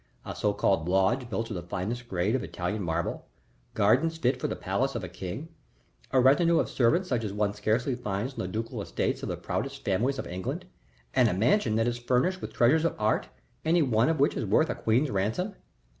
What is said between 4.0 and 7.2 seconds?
fit for the palace of a king; a retinue of servants